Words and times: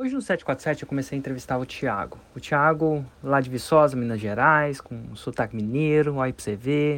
Hoje 0.00 0.14
no 0.14 0.22
747 0.22 0.84
eu 0.84 0.88
comecei 0.88 1.16
a 1.16 1.18
entrevistar 1.18 1.58
o 1.58 1.66
Thiago. 1.66 2.18
O 2.32 2.38
Thiago, 2.38 3.04
lá 3.20 3.40
de 3.40 3.50
Viçosa, 3.50 3.96
Minas 3.96 4.20
Gerais, 4.20 4.80
com 4.80 5.16
sotaque 5.16 5.56
mineiro, 5.56 6.14
olha 6.14 6.32
pra 6.32 6.44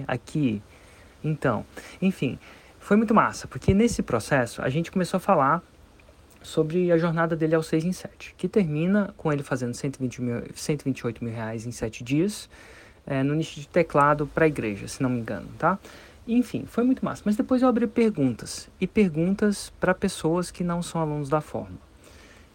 aqui. 0.06 0.62
Então, 1.24 1.64
enfim, 2.02 2.38
foi 2.78 2.98
muito 2.98 3.14
massa, 3.14 3.48
porque 3.48 3.72
nesse 3.72 4.02
processo 4.02 4.60
a 4.60 4.68
gente 4.68 4.92
começou 4.92 5.16
a 5.16 5.20
falar 5.20 5.62
sobre 6.42 6.92
a 6.92 6.98
jornada 6.98 7.34
dele 7.34 7.54
ao 7.54 7.62
6 7.62 7.86
em 7.86 7.92
7, 7.92 8.34
que 8.36 8.46
termina 8.46 9.14
com 9.16 9.32
ele 9.32 9.42
fazendo 9.42 9.72
120 9.72 10.20
mil, 10.20 10.42
128 10.54 11.24
mil 11.24 11.32
reais 11.32 11.64
em 11.64 11.72
7 11.72 12.04
dias, 12.04 12.50
é, 13.06 13.22
no 13.22 13.34
nicho 13.34 13.58
de 13.58 13.66
teclado 13.66 14.26
para 14.26 14.44
a 14.44 14.48
igreja, 14.48 14.86
se 14.86 15.02
não 15.02 15.08
me 15.08 15.20
engano, 15.20 15.48
tá? 15.58 15.78
Enfim, 16.28 16.66
foi 16.66 16.84
muito 16.84 17.02
massa. 17.02 17.22
Mas 17.24 17.34
depois 17.34 17.62
eu 17.62 17.68
abri 17.68 17.86
perguntas, 17.86 18.68
e 18.78 18.86
perguntas 18.86 19.72
para 19.80 19.94
pessoas 19.94 20.50
que 20.50 20.62
não 20.62 20.82
são 20.82 21.00
alunos 21.00 21.30
da 21.30 21.40
forma. 21.40 21.89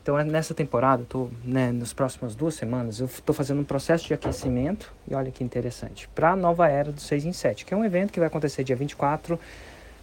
Então, 0.06 0.20
é 0.20 0.24
nessa 0.24 0.54
temporada, 0.54 1.04
tô, 1.10 1.30
né, 1.44 1.72
nas 1.72 1.92
próximas 1.92 2.36
duas 2.36 2.54
semanas, 2.54 3.00
eu 3.00 3.08
estou 3.08 3.34
fazendo 3.34 3.62
um 3.62 3.64
processo 3.64 4.06
de 4.06 4.14
aquecimento, 4.14 4.94
e 5.08 5.16
olha 5.16 5.32
que 5.32 5.44
interessante, 5.44 6.08
para 6.14 6.34
a 6.34 6.36
nova 6.36 6.70
era 6.70 6.92
do 6.92 7.02
6 7.02 7.26
em 7.26 7.34
7, 7.34 7.66
que 7.66 7.74
é 7.74 7.78
um 7.78 7.84
evento 7.84 8.14
que 8.14 8.20
vai 8.20 8.28
acontecer 8.28 8.64
dia 8.64 8.76
24, 8.76 9.40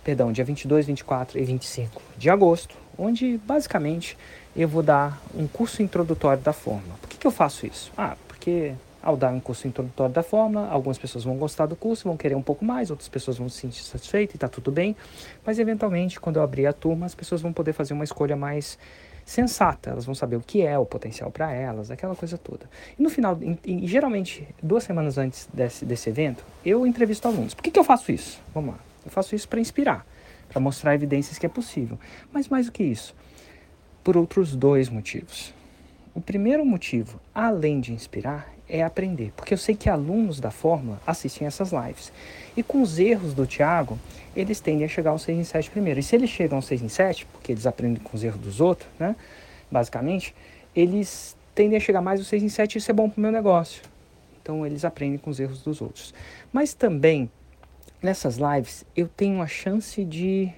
perdão, 0.03 0.33
dia 0.33 0.45
22, 0.45 0.87
24 0.87 1.39
e 1.39 1.45
25 1.45 2.03
de 2.19 2.29
agosto, 2.29 2.75
onde 2.99 3.39
basicamente 3.47 4.19
eu 4.57 4.67
vou 4.67 4.83
dar 4.83 5.23
um 5.37 5.47
curso 5.47 5.85
introdutório 5.85 6.43
da 6.43 6.53
forma. 6.53 6.97
Por 7.01 7.09
que, 7.09 7.17
que 7.17 7.27
eu 7.29 7.31
faço 7.31 7.65
isso? 7.65 7.93
Ah, 7.97 8.17
porque 8.27 8.73
ao 9.01 9.17
dar 9.17 9.31
um 9.31 9.39
curso 9.39 9.69
introdutório 9.69 10.12
da 10.12 10.25
forma, 10.25 10.69
algumas 10.69 10.98
pessoas 10.98 11.23
vão 11.23 11.37
gostar 11.37 11.67
do 11.67 11.77
curso, 11.77 12.09
vão 12.09 12.17
querer 12.17 12.34
um 12.34 12.43
pouco 12.43 12.65
mais, 12.65 12.91
outras 12.91 13.09
pessoas 13.09 13.39
vão 13.39 13.48
se 13.48 13.61
sentir 13.61 13.84
satisfeitas 13.84 14.34
e 14.34 14.37
está 14.37 14.48
tudo 14.48 14.73
bem, 14.73 14.97
mas 15.47 15.61
eventualmente, 15.61 16.19
quando 16.19 16.39
eu 16.39 16.43
abrir 16.43 16.67
a 16.67 16.73
turma, 16.73 17.07
as 17.07 17.15
pessoas 17.15 17.41
vão 17.41 17.53
poder 17.53 17.73
fazer 17.73 17.95
uma 17.95 18.03
escolha 18.03 18.34
mais 18.34 18.77
sensata, 19.25 19.91
elas 19.91 20.05
vão 20.05 20.15
saber 20.15 20.37
o 20.37 20.41
que 20.41 20.62
é 20.62 20.79
o 20.79 20.85
potencial 20.85 21.31
para 21.31 21.53
elas, 21.53 21.91
aquela 21.91 22.15
coisa 22.15 22.37
toda. 22.37 22.69
E 22.99 23.03
no 23.03 23.09
final, 23.09 23.39
e, 23.65 23.87
geralmente, 23.87 24.47
duas 24.62 24.84
semanas 24.84 25.19
antes 25.19 25.48
desse, 25.53 25.84
desse 25.84 26.09
evento, 26.09 26.45
eu 26.65 26.87
entrevisto 26.87 27.28
alunos. 27.28 27.55
Por 27.55 27.62
que, 27.62 27.70
que 27.70 27.78
eu 27.78 27.84
faço 27.84 28.12
isso? 28.12 28.41
Vamos 28.55 28.75
lá. 28.75 28.81
Eu 29.05 29.11
faço 29.11 29.34
isso 29.34 29.48
para 29.48 29.61
inspirar 29.61 30.06
para 30.53 30.61
mostrar 30.61 30.95
evidências 30.95 31.39
que 31.39 31.47
é 31.47 31.48
possível. 31.48 31.98
Mas 32.31 32.48
mais 32.48 32.67
do 32.67 32.73
que 32.73 32.84
isso, 32.84 33.15
por 34.05 34.17
outros 34.17 34.55
dois 34.55 34.89
motivos. 34.89 35.55
O 36.15 36.20
primeiro 36.20 36.65
motivo, 36.65 37.19
além 37.34 37.81
de 37.81 37.93
inspirar, 37.93 38.53
é 38.73 38.83
aprender, 38.83 39.34
porque 39.37 39.53
eu 39.53 39.59
sei 39.59 39.77
que 39.77 39.91
alunos 39.91 40.41
da 40.41 40.51
Fórmula 40.51 40.98
assistem 41.06 41.47
essas 41.47 41.73
lives. 41.73 42.11
E 42.56 42.62
com 42.62 42.81
os 42.81 42.98
erros 42.98 43.34
do 43.34 43.47
Thiago, 43.47 43.98
eles 44.34 44.61
tendem 44.61 44.87
a 44.87 44.89
chegar 44.89 45.11
ao 45.11 45.19
6 45.19 45.39
em 45.39 45.45
7 45.45 45.70
primeiro. 45.70 46.01
E 46.01 46.03
se 46.03 46.17
eles 46.17 46.31
chegam 46.31 46.56
ao 46.56 46.62
6 46.62 46.81
em 46.81 46.89
7, 46.89 47.27
porque 47.27 47.53
eles 47.53 47.67
aprendem 47.67 48.03
com 48.03 48.17
os 48.17 48.25
erros 48.25 48.41
dos 48.41 48.62
outros, 48.62 48.89
né? 48.98 49.15
Basicamente, 49.70 50.34
eles 50.75 51.37
tendem 51.55 51.77
a 51.77 51.81
chegar 51.81 52.00
mais 52.00 52.19
ao 52.19 52.25
6 52.25 52.43
em 52.43 52.48
7 52.48 52.75
e 52.75 52.78
isso 52.78 52.91
é 52.91 52.95
bom 52.95 53.11
para 53.11 53.19
o 53.19 53.20
meu 53.20 53.31
negócio. 53.31 53.83
Então 54.41 54.65
eles 54.65 54.87
aprendem 54.87 55.19
com 55.19 55.28
os 55.28 55.39
erros 55.39 55.62
dos 55.62 55.83
outros. 55.83 56.15
Mas 56.50 56.73
também 56.73 57.31
nessas 58.03 58.39
lives 58.39 58.87
eu 58.97 59.06
tenho 59.06 59.43
a 59.43 59.47
chance 59.47 60.03
de 60.03 60.50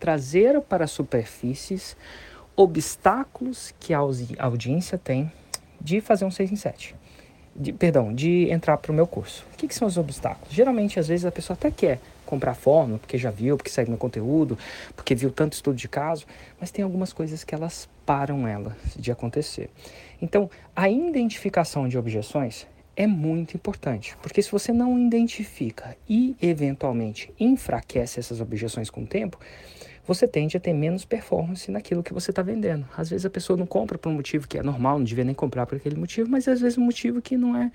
trazer 0.00 0.58
para 0.62 0.86
superfícies 0.86 1.94
obstáculos 2.56 3.74
que 3.78 3.92
a 3.92 3.98
audiência 3.98 4.96
tem 4.96 5.30
de 5.80 6.00
fazer 6.00 6.24
um 6.24 6.30
6 6.30 6.52
em 6.52 6.56
7. 6.56 6.94
De, 7.54 7.72
perdão, 7.72 8.14
de 8.14 8.50
entrar 8.50 8.76
para 8.76 8.92
o 8.92 8.94
meu 8.94 9.06
curso. 9.06 9.44
O 9.52 9.56
que, 9.56 9.66
que, 9.66 9.74
são 9.74 9.88
os 9.88 9.96
obstáculos? 9.96 10.54
Geralmente, 10.54 10.98
às 10.98 11.08
vezes, 11.08 11.26
a 11.26 11.32
pessoa 11.32 11.56
até 11.56 11.70
quer 11.70 11.98
comprar 12.24 12.54
fórmula, 12.54 12.98
porque 12.98 13.16
já 13.16 13.30
viu, 13.30 13.56
porque 13.56 13.70
segue 13.70 13.90
meu 13.90 13.98
conteúdo, 13.98 14.56
porque 14.94 15.14
viu 15.14 15.30
tanto 15.30 15.54
estudo 15.54 15.76
de 15.76 15.88
caso, 15.88 16.26
mas 16.60 16.70
tem 16.70 16.84
algumas 16.84 17.12
coisas 17.12 17.42
que 17.42 17.54
elas 17.54 17.88
param 18.04 18.46
ela 18.46 18.76
de 18.94 19.10
acontecer. 19.10 19.70
Então, 20.20 20.50
a 20.76 20.88
identificação 20.90 21.88
de 21.88 21.96
objeções 21.96 22.66
é 22.94 23.06
muito 23.06 23.54
importante, 23.54 24.16
porque 24.20 24.42
se 24.42 24.50
você 24.50 24.72
não 24.72 24.98
identifica 24.98 25.96
e 26.08 26.36
eventualmente 26.42 27.32
enfraquece 27.38 28.18
essas 28.18 28.40
objeções 28.40 28.90
com 28.90 29.02
o 29.02 29.06
tempo, 29.06 29.38
você 30.08 30.26
tende 30.26 30.56
a 30.56 30.60
ter 30.60 30.72
menos 30.72 31.04
performance 31.04 31.70
naquilo 31.70 32.02
que 32.02 32.14
você 32.14 32.30
está 32.30 32.40
vendendo. 32.40 32.88
Às 32.96 33.10
vezes 33.10 33.26
a 33.26 33.30
pessoa 33.30 33.58
não 33.58 33.66
compra 33.66 33.98
por 33.98 34.08
um 34.08 34.14
motivo 34.14 34.48
que 34.48 34.56
é 34.56 34.62
normal, 34.62 34.96
não 34.96 35.04
devia 35.04 35.22
nem 35.22 35.34
comprar 35.34 35.66
por 35.66 35.76
aquele 35.76 35.96
motivo, 35.96 36.30
mas 36.30 36.48
às 36.48 36.62
vezes 36.62 36.78
um 36.78 36.82
motivo 36.82 37.20
que 37.20 37.36
não 37.36 37.54
é 37.54 37.70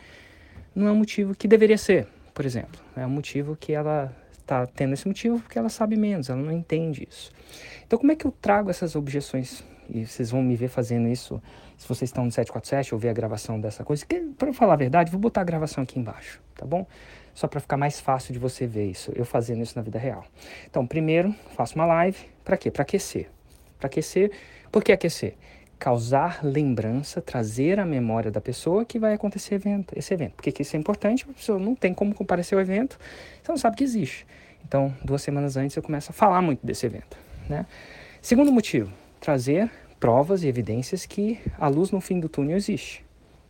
não 0.75 0.87
é 0.87 0.91
um 0.91 0.95
motivo 0.95 1.35
que 1.35 1.47
deveria 1.47 1.77
ser, 1.77 2.07
por 2.33 2.43
exemplo. 2.43 2.81
É 2.97 3.05
um 3.05 3.09
motivo 3.09 3.55
que 3.55 3.71
ela 3.71 4.11
está 4.31 4.65
tendo 4.65 4.93
esse 4.93 5.07
motivo 5.07 5.39
porque 5.39 5.59
ela 5.59 5.69
sabe 5.69 5.95
menos, 5.95 6.27
ela 6.27 6.41
não 6.41 6.51
entende 6.51 7.07
isso. 7.07 7.31
Então 7.85 7.99
como 7.99 8.11
é 8.11 8.15
que 8.15 8.25
eu 8.25 8.31
trago 8.41 8.71
essas 8.71 8.95
objeções 8.95 9.63
e 9.89 10.05
vocês 10.05 10.31
vão 10.31 10.41
me 10.41 10.55
ver 10.55 10.67
fazendo 10.67 11.07
isso 11.07 11.41
se 11.77 11.87
vocês 11.87 12.09
estão 12.09 12.25
no 12.25 12.31
747 12.31 12.93
ou 12.93 12.99
ver 12.99 13.09
a 13.09 13.13
gravação 13.13 13.59
dessa 13.59 13.83
coisa. 13.83 14.05
Para 14.37 14.53
falar 14.53 14.73
a 14.73 14.77
verdade, 14.77 15.11
vou 15.11 15.19
botar 15.19 15.41
a 15.41 15.43
gravação 15.43 15.83
aqui 15.83 15.99
embaixo, 15.99 16.41
tá 16.55 16.65
bom? 16.65 16.85
Só 17.33 17.47
para 17.47 17.59
ficar 17.59 17.77
mais 17.77 17.99
fácil 17.99 18.31
de 18.33 18.39
você 18.39 18.67
ver 18.67 18.89
isso, 18.89 19.11
eu 19.15 19.25
fazendo 19.25 19.63
isso 19.63 19.75
na 19.75 19.81
vida 19.81 19.97
real. 19.97 20.23
Então, 20.69 20.85
primeiro, 20.85 21.33
faço 21.55 21.75
uma 21.75 21.85
live. 21.85 22.17
Para 22.43 22.57
quê? 22.57 22.69
Para 22.69 22.83
aquecer. 22.83 23.29
Para 23.79 23.87
aquecer. 23.87 24.31
Por 24.71 24.83
que 24.83 24.91
aquecer? 24.91 25.35
Causar 25.79 26.39
lembrança, 26.43 27.21
trazer 27.21 27.79
a 27.79 27.85
memória 27.85 28.31
da 28.31 28.39
pessoa 28.39 28.85
que 28.85 28.97
vai 28.97 29.13
acontecer 29.13 29.55
evento, 29.55 29.93
esse 29.97 30.13
evento. 30.13 30.33
Porque 30.35 30.61
isso 30.61 30.75
é 30.75 30.79
importante, 30.79 31.25
a 31.29 31.33
pessoa 31.33 31.59
não 31.59 31.75
tem 31.75 31.93
como 31.93 32.13
comparecer 32.13 32.57
ao 32.57 32.61
evento, 32.61 32.97
você 33.41 33.51
não 33.51 33.57
sabe 33.57 33.75
que 33.75 33.83
existe. 33.83 34.25
Então, 34.65 34.95
duas 35.03 35.21
semanas 35.21 35.57
antes 35.57 35.75
eu 35.75 35.83
começo 35.83 36.11
a 36.11 36.13
falar 36.13 36.41
muito 36.41 36.65
desse 36.65 36.85
evento. 36.85 37.17
Né? 37.49 37.65
Segundo 38.21 38.51
motivo, 38.51 38.93
trazer 39.23 39.71
provas 40.01 40.43
e 40.43 40.49
evidências 40.49 41.05
que 41.05 41.39
a 41.57 41.69
luz 41.69 41.91
no 41.91 42.01
fim 42.01 42.19
do 42.19 42.27
túnel 42.27 42.57
existe. 42.57 43.05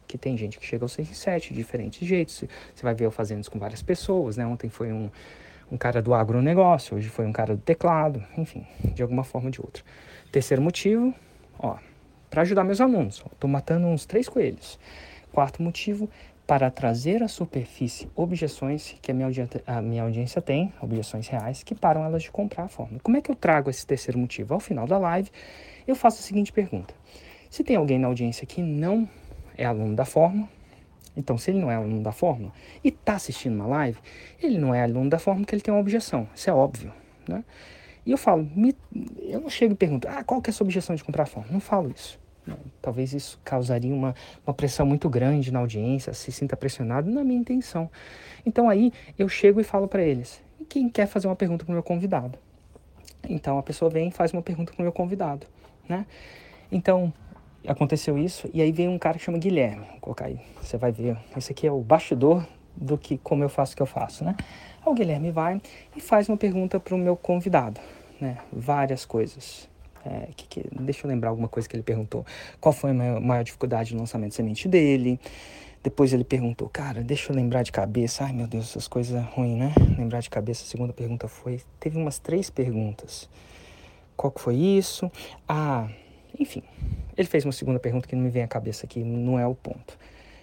Que 0.07 0.19
tem 0.19 0.37
gente 0.37 0.59
que 0.59 0.65
chega 0.67 0.85
aos 0.85 0.91
6 0.91 1.09
e 1.09 1.15
7 1.15 1.49
de 1.49 1.55
diferentes 1.55 2.07
jeitos. 2.07 2.43
Você 2.75 2.83
vai 2.83 2.93
ver 2.93 3.05
eu 3.05 3.11
fazendo 3.11 3.41
isso 3.41 3.49
com 3.49 3.57
várias 3.57 3.81
pessoas, 3.81 4.37
né? 4.37 4.45
Ontem 4.45 4.69
foi 4.69 4.93
um, 4.93 5.09
um 5.71 5.75
cara 5.75 5.99
do 5.99 6.13
agronegócio, 6.13 6.95
hoje 6.95 7.09
foi 7.09 7.25
um 7.25 7.33
cara 7.33 7.55
do 7.55 7.61
teclado, 7.63 8.23
enfim, 8.37 8.67
de 8.93 9.01
alguma 9.01 9.23
forma 9.23 9.47
ou 9.47 9.51
de 9.51 9.59
outra. 9.59 9.83
Terceiro 10.31 10.61
motivo, 10.61 11.11
ó, 11.57 11.77
para 12.29 12.43
ajudar 12.43 12.63
meus 12.63 12.79
alunos. 12.79 13.23
Estou 13.33 13.49
matando 13.49 13.87
uns 13.87 14.05
três 14.05 14.29
coelhos. 14.29 14.77
Quarto 15.31 15.63
motivo, 15.63 16.07
para 16.45 16.69
trazer 16.69 17.23
à 17.23 17.27
superfície 17.27 18.09
objeções 18.15 18.95
que 19.01 19.11
a 19.11 19.13
minha, 19.13 19.29
a 19.65 19.81
minha 19.81 20.03
audiência 20.03 20.41
tem, 20.41 20.73
objeções 20.81 21.27
reais, 21.27 21.63
que 21.63 21.73
param 21.73 22.03
elas 22.03 22.23
de 22.23 22.31
comprar 22.31 22.63
a 22.63 22.67
forma. 22.67 22.99
Como 23.01 23.15
é 23.15 23.21
que 23.21 23.31
eu 23.31 23.35
trago 23.35 23.69
esse 23.69 23.85
terceiro 23.85 24.19
motivo? 24.19 24.53
Ao 24.53 24.59
final 24.59 24.85
da 24.85 24.97
live, 24.97 25.29
eu 25.87 25.95
faço 25.95 26.19
a 26.19 26.23
seguinte 26.23 26.51
pergunta: 26.51 26.93
se 27.49 27.63
tem 27.63 27.75
alguém 27.75 27.97
na 27.97 28.07
audiência 28.07 28.45
que 28.45 28.61
não 28.61 29.07
é 29.57 29.65
aluno 29.65 29.95
da 29.95 30.05
fórmula, 30.05 30.49
então 31.15 31.37
se 31.37 31.51
ele 31.51 31.59
não 31.59 31.71
é 31.71 31.75
aluno 31.75 32.01
da 32.01 32.11
fórmula 32.11 32.51
e 32.83 32.89
está 32.89 33.13
assistindo 33.13 33.55
uma 33.55 33.67
live, 33.67 33.97
ele 34.41 34.57
não 34.57 34.73
é 34.73 34.83
aluno 34.83 35.09
da 35.09 35.19
fórmula 35.19 35.45
porque 35.45 35.55
ele 35.55 35.61
tem 35.61 35.73
uma 35.73 35.79
objeção, 35.79 36.27
isso 36.35 36.49
é 36.49 36.53
óbvio, 36.53 36.91
né? 37.27 37.43
E 38.05 38.11
eu 38.11 38.17
falo, 38.17 38.43
me, 38.53 38.75
eu 39.21 39.39
não 39.39 39.49
chego 39.49 39.73
e 39.73 39.77
pergunto, 39.77 40.09
ah, 40.09 40.23
qual 40.25 40.41
que 40.41 40.49
é 40.49 40.51
a 40.51 40.53
sua 40.53 40.65
objeção 40.65 40.93
de 40.93 41.01
comprar 41.01 41.23
a 41.23 41.25
fórmula? 41.25 41.53
Não 41.53 41.61
falo 41.61 41.89
isso. 41.89 42.19
Talvez 42.81 43.13
isso 43.13 43.39
causaria 43.43 43.93
uma, 43.93 44.13
uma 44.45 44.53
pressão 44.53 44.85
muito 44.85 45.09
grande 45.09 45.51
na 45.51 45.59
audiência, 45.59 46.13
se 46.13 46.31
sinta 46.31 46.57
pressionado, 46.57 47.09
é 47.17 47.23
minha 47.23 47.39
intenção. 47.39 47.89
Então 48.45 48.69
aí 48.69 48.91
eu 49.17 49.29
chego 49.29 49.61
e 49.61 49.63
falo 49.63 49.87
para 49.87 50.03
eles, 50.03 50.41
quem 50.67 50.89
quer 50.89 51.07
fazer 51.07 51.27
uma 51.27 51.35
pergunta 51.35 51.63
para 51.63 51.71
o 51.71 51.73
meu 51.73 51.83
convidado? 51.83 52.37
Então 53.27 53.57
a 53.57 53.63
pessoa 53.63 53.89
vem 53.89 54.09
e 54.09 54.11
faz 54.11 54.33
uma 54.33 54.41
pergunta 54.41 54.73
para 54.73 54.81
o 54.81 54.83
meu 54.83 54.91
convidado 54.91 55.47
né? 55.87 56.05
Então, 56.71 57.13
aconteceu 57.67 58.17
isso, 58.17 58.49
e 58.53 58.61
aí 58.61 58.71
veio 58.71 58.91
um 58.91 58.97
cara 58.97 59.17
que 59.17 59.23
chama 59.23 59.37
Guilherme, 59.37 59.85
vou 59.85 59.99
colocar 59.99 60.25
aí, 60.25 60.39
você 60.61 60.77
vai 60.77 60.91
ver, 60.91 61.17
esse 61.37 61.51
aqui 61.51 61.67
é 61.67 61.71
o 61.71 61.79
bastidor 61.81 62.45
do 62.75 62.97
que, 62.97 63.17
como 63.17 63.43
eu 63.43 63.49
faço 63.49 63.73
o 63.73 63.75
que 63.75 63.81
eu 63.81 63.87
faço, 63.87 64.23
né? 64.23 64.35
Aí 64.81 64.91
o 64.91 64.93
Guilherme 64.93 65.31
vai 65.31 65.61
e 65.95 66.01
faz 66.01 66.27
uma 66.27 66.37
pergunta 66.37 66.79
para 66.79 66.95
o 66.95 66.97
meu 66.97 67.15
convidado, 67.15 67.79
né? 68.19 68.37
Várias 68.51 69.05
coisas. 69.05 69.69
É, 70.05 70.29
que, 70.35 70.47
que, 70.47 70.69
deixa 70.81 71.05
eu 71.05 71.09
lembrar 71.09 71.29
alguma 71.29 71.47
coisa 71.47 71.67
que 71.67 71.75
ele 71.75 71.83
perguntou. 71.83 72.25
Qual 72.59 72.73
foi 72.73 72.91
a 72.91 72.93
maior, 72.93 73.21
maior 73.21 73.43
dificuldade 73.43 73.93
no 73.93 74.01
lançamento 74.01 74.29
de 74.29 74.35
semente 74.35 74.67
dele? 74.67 75.19
Depois 75.81 76.13
ele 76.13 76.23
perguntou, 76.23 76.69
cara, 76.69 77.03
deixa 77.03 77.31
eu 77.31 77.35
lembrar 77.35 77.63
de 77.63 77.71
cabeça. 77.71 78.23
Ai 78.23 78.33
meu 78.33 78.47
Deus, 78.47 78.69
essas 78.69 78.87
coisas 78.87 79.23
ruins, 79.25 79.57
né? 79.57 79.73
Lembrar 79.97 80.21
de 80.21 80.29
cabeça. 80.29 80.63
A 80.63 80.67
segunda 80.67 80.93
pergunta 80.93 81.27
foi. 81.27 81.61
Teve 81.79 81.97
umas 81.97 82.19
três 82.19 82.49
perguntas. 82.49 83.29
Qual 84.15 84.31
que 84.31 84.39
foi 84.39 84.55
isso? 84.55 85.11
Ah, 85.47 85.89
enfim. 86.39 86.63
Ele 87.17 87.27
fez 87.27 87.45
uma 87.45 87.51
segunda 87.51 87.79
pergunta 87.79 88.07
que 88.07 88.15
não 88.15 88.23
me 88.23 88.29
vem 88.29 88.43
à 88.43 88.47
cabeça 88.47 88.85
aqui, 88.85 89.03
não 89.03 89.37
é 89.37 89.45
o 89.45 89.53
ponto. 89.53 89.97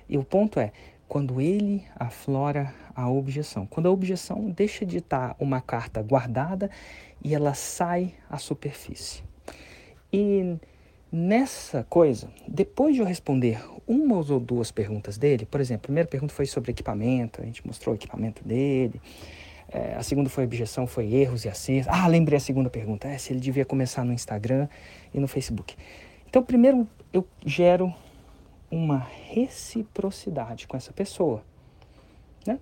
E 0.08 0.18
o 0.18 0.24
ponto 0.24 0.60
é, 0.60 0.72
quando 1.08 1.40
ele 1.40 1.84
aflora 1.96 2.74
a 2.94 3.08
objeção, 3.10 3.66
quando 3.66 3.86
a 3.86 3.90
objeção 3.90 4.50
deixa 4.50 4.84
de 4.84 4.98
estar 4.98 5.34
uma 5.40 5.60
carta 5.60 6.02
guardada 6.02 6.70
e 7.24 7.34
ela 7.34 7.54
sai 7.54 8.14
à 8.28 8.38
superfície. 8.38 9.22
E 10.12 10.56
nessa 11.10 11.84
coisa, 11.88 12.28
depois 12.46 12.94
de 12.94 13.00
eu 13.00 13.06
responder 13.06 13.62
uma 13.86 14.16
ou 14.16 14.40
duas 14.40 14.70
perguntas 14.70 15.18
dele, 15.18 15.44
por 15.44 15.60
exemplo, 15.60 15.84
a 15.84 15.86
primeira 15.86 16.08
pergunta 16.08 16.32
foi 16.32 16.46
sobre 16.46 16.70
equipamento, 16.70 17.42
a 17.42 17.44
gente 17.44 17.66
mostrou 17.66 17.94
o 17.94 17.96
equipamento 17.96 18.44
dele. 18.44 19.00
É, 19.72 19.94
a 19.94 20.02
segunda 20.02 20.28
foi 20.28 20.44
objeção, 20.44 20.86
foi 20.86 21.12
erros 21.14 21.44
e 21.44 21.48
acertos. 21.48 21.92
Ah, 21.92 22.06
lembrei 22.08 22.36
a 22.36 22.40
segunda 22.40 22.68
pergunta. 22.68 23.06
É 23.06 23.16
se 23.18 23.32
ele 23.32 23.40
devia 23.40 23.64
começar 23.64 24.04
no 24.04 24.12
Instagram 24.12 24.68
e 25.14 25.20
no 25.20 25.28
Facebook. 25.28 25.76
Então, 26.28 26.42
primeiro 26.42 26.88
eu 27.12 27.26
gero 27.44 27.92
uma 28.70 29.06
reciprocidade 29.28 30.66
com 30.66 30.76
essa 30.76 30.92
pessoa. 30.92 31.42
Né? 32.46 32.58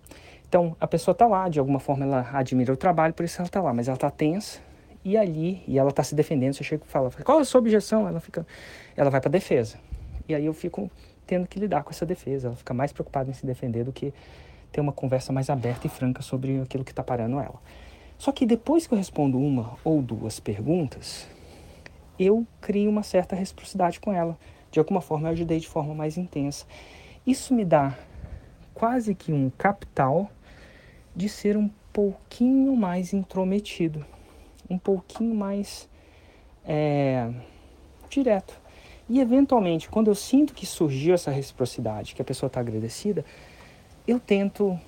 Então, 0.48 0.76
a 0.80 0.86
pessoa 0.86 1.12
está 1.12 1.26
lá, 1.26 1.48
de 1.48 1.58
alguma 1.58 1.78
forma 1.78 2.04
ela 2.04 2.28
admira 2.32 2.72
o 2.72 2.76
trabalho, 2.76 3.12
por 3.12 3.24
isso 3.24 3.38
ela 3.38 3.46
está 3.46 3.60
lá, 3.60 3.72
mas 3.72 3.88
ela 3.88 3.96
está 3.96 4.10
tensa 4.10 4.60
e 5.04 5.16
ali, 5.16 5.62
e 5.66 5.78
ela 5.78 5.90
está 5.90 6.02
se 6.02 6.14
defendendo. 6.14 6.54
Você 6.54 6.64
chega 6.64 6.82
e 6.84 6.88
fala, 6.88 7.10
qual 7.24 7.38
é 7.38 7.42
a 7.42 7.44
sua 7.44 7.60
objeção? 7.60 8.08
Ela, 8.08 8.20
fica, 8.20 8.46
ela 8.96 9.10
vai 9.10 9.20
para 9.20 9.30
defesa. 9.30 9.78
E 10.28 10.34
aí 10.34 10.44
eu 10.44 10.52
fico 10.52 10.90
tendo 11.26 11.46
que 11.46 11.58
lidar 11.58 11.82
com 11.82 11.90
essa 11.90 12.04
defesa. 12.04 12.48
Ela 12.48 12.56
fica 12.56 12.74
mais 12.74 12.92
preocupada 12.92 13.30
em 13.30 13.32
se 13.34 13.46
defender 13.46 13.84
do 13.84 13.92
que 13.92 14.12
ter 14.70 14.80
uma 14.80 14.92
conversa 14.92 15.32
mais 15.32 15.48
aberta 15.48 15.86
e 15.86 15.90
franca 15.90 16.22
sobre 16.22 16.60
aquilo 16.60 16.84
que 16.84 16.92
está 16.92 17.02
parando 17.02 17.38
ela. 17.38 17.60
Só 18.18 18.32
que 18.32 18.44
depois 18.44 18.86
que 18.86 18.94
eu 18.94 18.98
respondo 18.98 19.38
uma 19.38 19.76
ou 19.84 20.02
duas 20.02 20.40
perguntas, 20.40 21.26
eu 22.18 22.46
crio 22.60 22.90
uma 22.90 23.02
certa 23.02 23.36
reciprocidade 23.36 24.00
com 24.00 24.12
ela. 24.12 24.36
De 24.70 24.78
alguma 24.78 25.00
forma 25.00 25.28
eu 25.28 25.32
ajudei 25.32 25.60
de 25.60 25.68
forma 25.68 25.94
mais 25.94 26.18
intensa. 26.18 26.66
Isso 27.26 27.54
me 27.54 27.64
dá 27.64 27.96
quase 28.74 29.14
que 29.14 29.32
um 29.32 29.50
capital 29.50 30.30
de 31.14 31.28
ser 31.28 31.56
um 31.56 31.70
pouquinho 31.92 32.76
mais 32.76 33.12
intrometido, 33.12 34.04
um 34.69 34.79
pouquinho 34.79 35.35
mais 35.35 35.88
é, 36.65 37.31
direto. 38.09 38.59
E 39.09 39.20
eventualmente, 39.20 39.88
quando 39.88 40.09
eu 40.09 40.15
sinto 40.15 40.53
que 40.53 40.67
surgiu 40.67 41.15
essa 41.15 41.31
reciprocidade, 41.31 42.15
que 42.15 42.23
a 42.23 42.25
pessoa 42.25 42.49
está 42.49 42.61
agradecida, 42.61 43.25
eu 44.06 44.20
tento 44.20 44.79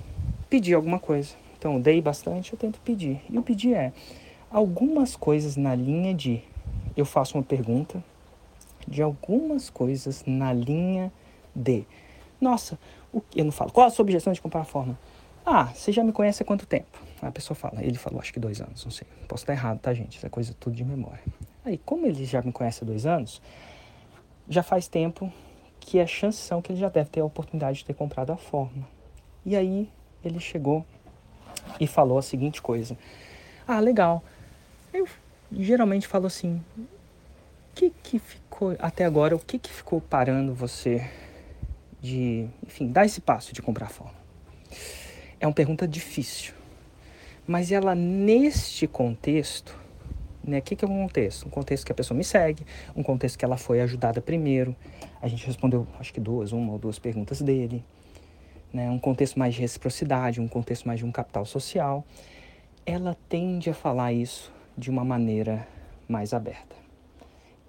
pedir 0.49 0.75
alguma 0.75 0.99
coisa. 0.99 1.35
Então, 1.59 1.81
dei 1.81 2.01
bastante, 2.01 2.53
eu 2.53 2.59
tento 2.59 2.81
pedir. 2.81 3.21
E 3.31 3.39
o 3.39 3.43
pedir 3.43 3.75
é 3.75 3.93
algumas 4.51 5.17
coisas 5.17 5.57
na 5.57 5.75
linha 5.75 6.15
de 6.15 6.43
eu 6.97 7.05
faço 7.05 7.39
uma 7.39 7.45
pergunta, 7.45 8.03
de 8.87 9.01
algumas 9.03 9.71
coisas 9.71 10.25
na 10.27 10.53
linha 10.53 11.13
de 11.55 11.87
nossa, 12.41 12.79
eu 13.37 13.45
não 13.45 13.53
falo, 13.53 13.71
qual 13.71 13.87
a 13.87 13.91
sua 13.91 14.03
objeção 14.03 14.33
de 14.33 14.41
comprar 14.41 14.63
a 14.63 14.65
forma? 14.65 14.99
Ah, 15.45 15.67
você 15.75 15.91
já 15.91 16.05
me 16.05 16.13
conhece 16.13 16.43
há 16.43 16.47
quanto 16.47 16.67
tempo? 16.67 16.99
A 17.23 17.31
pessoa 17.31 17.55
fala, 17.55 17.83
ele 17.83 17.99
falou 17.99 18.21
acho 18.21 18.33
que 18.33 18.41
dois 18.41 18.61
anos, 18.61 18.85
não 18.85 18.91
sei. 18.91 19.07
Posso 19.29 19.43
estar 19.43 19.53
errado, 19.53 19.79
tá, 19.79 19.93
gente? 19.93 20.17
Isso 20.17 20.27
é 20.27 20.29
coisa 20.29 20.55
tudo 20.59 20.75
de 20.77 20.85
memória. 20.85 21.23
Aí, 21.65 21.79
como 21.79 22.07
ele 22.07 22.25
já 22.25 22.41
me 22.41 22.53
conhece 22.53 22.83
há 22.83 22.87
dois 22.87 23.05
anos, 23.05 23.43
já 24.49 24.63
faz 24.63 24.89
tempo 24.89 25.33
que 25.79 26.01
a 26.01 26.07
chance 26.07 26.39
são 26.39 26.63
que 26.63 26.73
ele 26.73 26.81
já 26.81 26.89
deve 26.89 27.11
ter 27.11 27.21
a 27.21 27.25
oportunidade 27.25 27.79
de 27.79 27.85
ter 27.85 27.95
comprado 27.95 28.33
a 28.33 28.37
forma. 28.37 28.87
E 29.45 29.57
aí 29.57 29.91
ele 30.25 30.39
chegou 30.39 30.85
e 31.79 31.87
falou 31.87 32.19
a 32.19 32.23
seguinte 32.23 32.61
coisa: 32.61 32.97
Ah, 33.67 33.81
legal. 33.81 34.23
Eu 34.93 35.07
geralmente 35.53 36.07
falo 36.07 36.27
assim: 36.27 36.63
o 36.77 36.87
que 37.75 37.91
que 38.03 38.19
ficou 38.19 38.77
até 38.79 39.05
agora? 39.05 39.35
O 39.35 39.39
que 39.39 39.59
que 39.59 39.73
ficou 39.73 40.01
parando 40.01 40.55
você 40.55 41.09
de, 42.01 42.49
enfim, 42.67 42.91
dar 42.91 43.07
esse 43.07 43.21
passo 43.21 43.53
de 43.53 43.63
comprar 43.63 43.87
a 43.87 43.91
forma? 43.91 44.21
É 45.41 45.47
uma 45.47 45.53
pergunta 45.53 45.89
difícil, 45.89 46.53
mas 47.47 47.73
ela 47.73 47.95
neste 47.95 48.87
contexto, 48.87 49.75
né? 50.45 50.59
O 50.59 50.63
que, 50.63 50.77
que 50.77 50.85
é 50.85 50.89
um 50.89 51.03
contexto? 51.03 51.47
Um 51.47 51.51
contexto 51.51 51.87
que 51.87 51.93
a 51.93 51.95
pessoa 51.95 52.17
me 52.17 52.23
segue, 52.23 52.65
um 52.95 53.03
contexto 53.03 53.39
que 53.39 53.45
ela 53.45 53.57
foi 53.57 53.81
ajudada 53.81 54.21
primeiro. 54.21 54.77
A 55.21 55.27
gente 55.27 55.47
respondeu, 55.47 55.87
acho 55.99 56.13
que 56.13 56.21
duas, 56.21 56.53
uma 56.53 56.73
ou 56.73 56.79
duas 56.79 56.99
perguntas 56.99 57.41
dele 57.41 57.83
né, 58.73 58.91
um 58.91 58.99
contexto 58.99 59.39
mais 59.39 59.55
de 59.55 59.61
reciprocidade, 59.61 60.41
um 60.41 60.49
contexto 60.49 60.87
mais 60.87 60.99
de 60.99 61.05
um 61.05 61.13
capital 61.13 61.45
social, 61.45 62.05
ela 62.87 63.17
tende 63.29 63.71
a 63.71 63.75
falar 63.75 64.13
isso 64.13 64.53
de 64.77 64.91
uma 64.91 65.05
maneira 65.05 65.67
mais 66.09 66.33
aberta 66.33 66.77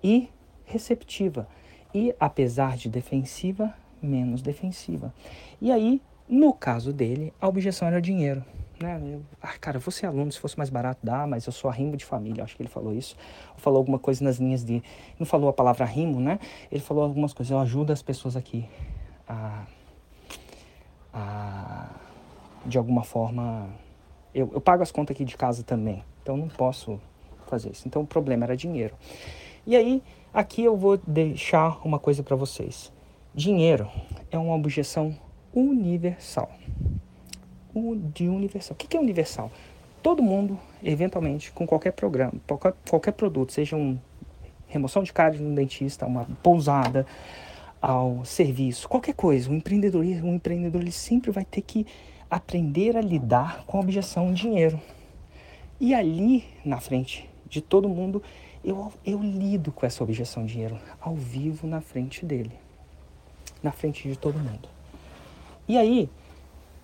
e 0.03 0.29
receptiva. 0.65 1.47
E, 1.93 2.15
apesar 2.19 2.77
de 2.77 2.87
defensiva, 2.87 3.73
menos 4.01 4.41
defensiva. 4.41 5.13
E 5.59 5.71
aí, 5.71 6.01
no 6.31 6.53
caso 6.53 6.93
dele, 6.93 7.33
a 7.39 7.47
objeção 7.47 7.87
era 7.87 8.01
dinheiro. 8.01 8.43
Né? 8.81 8.99
Eu, 9.03 9.21
ah, 9.41 9.53
cara, 9.59 9.77
eu 9.77 9.81
vou 9.81 9.91
ser 9.91 10.07
aluno, 10.07 10.31
se 10.31 10.39
fosse 10.39 10.57
mais 10.57 10.69
barato 10.69 10.99
dá, 11.03 11.27
mas 11.27 11.45
eu 11.45 11.51
sou 11.51 11.69
arrimo 11.69 11.95
de 11.95 12.05
família, 12.05 12.43
acho 12.43 12.55
que 12.55 12.63
ele 12.63 12.69
falou 12.69 12.95
isso. 12.95 13.15
Ou 13.53 13.59
falou 13.59 13.77
alguma 13.77 13.99
coisa 13.99 14.23
nas 14.23 14.37
linhas 14.37 14.63
de. 14.63 14.81
Não 15.19 15.25
falou 15.25 15.49
a 15.49 15.53
palavra 15.53 15.85
rimo, 15.85 16.19
né? 16.19 16.39
Ele 16.71 16.81
falou 16.81 17.03
algumas 17.03 17.33
coisas, 17.33 17.51
eu 17.51 17.59
ajudo 17.59 17.93
as 17.93 18.01
pessoas 18.01 18.35
aqui 18.35 18.67
a 19.27 19.65
a, 21.13 21.89
de 22.65 22.77
alguma 22.77 23.03
forma. 23.03 23.69
Eu, 24.33 24.49
eu 24.53 24.61
pago 24.61 24.81
as 24.81 24.91
contas 24.91 25.15
aqui 25.15 25.25
de 25.25 25.35
casa 25.35 25.63
também, 25.63 26.03
então 26.21 26.37
não 26.37 26.47
posso 26.47 26.99
fazer 27.47 27.71
isso. 27.71 27.87
Então 27.87 28.01
o 28.01 28.07
problema 28.07 28.45
era 28.45 28.55
dinheiro. 28.55 28.95
E 29.65 29.75
aí, 29.75 30.01
aqui 30.33 30.63
eu 30.63 30.75
vou 30.75 30.97
deixar 30.97 31.85
uma 31.85 31.99
coisa 31.99 32.23
para 32.23 32.35
vocês: 32.35 32.91
dinheiro 33.33 33.89
é 34.31 34.37
uma 34.37 34.55
objeção 34.55 35.15
universal. 35.53 36.51
De 38.13 38.27
universal. 38.27 38.73
O 38.73 38.77
que 38.77 38.97
é 38.97 38.99
universal? 38.99 39.51
Todo 40.03 40.21
mundo, 40.21 40.59
eventualmente, 40.83 41.51
com 41.51 41.65
qualquer 41.65 41.91
programa, 41.91 42.33
qualquer, 42.47 42.73
qualquer 42.89 43.11
produto, 43.11 43.53
seja 43.53 43.75
um 43.75 43.97
remoção 44.67 45.03
de 45.03 45.13
cárie 45.13 45.39
no 45.39 45.53
dentista, 45.53 46.05
uma 46.05 46.25
pousada, 46.41 47.05
ao 47.81 48.23
serviço, 48.23 48.87
qualquer 48.87 49.15
coisa, 49.15 49.49
o 49.49 49.55
empreendedor, 49.55 50.05
o 50.05 50.27
empreendedor 50.27 50.81
ele 50.81 50.91
sempre 50.91 51.31
vai 51.31 51.43
ter 51.43 51.61
que 51.61 51.87
aprender 52.29 52.95
a 52.95 53.01
lidar 53.01 53.65
com 53.65 53.77
a 53.77 53.81
objeção 53.81 54.31
dinheiro. 54.31 54.79
E 55.79 55.95
ali, 55.95 56.45
na 56.63 56.79
frente 56.79 57.27
de 57.47 57.59
todo 57.59 57.89
mundo, 57.89 58.21
eu, 58.63 58.93
eu 59.03 59.19
lido 59.21 59.71
com 59.71 59.85
essa 59.85 60.03
objeção 60.03 60.45
dinheiro 60.45 60.77
ao 60.99 61.15
vivo 61.15 61.65
na 61.65 61.81
frente 61.81 62.23
dele, 62.23 62.51
na 63.63 63.71
frente 63.71 64.07
de 64.07 64.15
todo 64.15 64.37
mundo. 64.37 64.69
E 65.71 65.77
aí, 65.77 66.09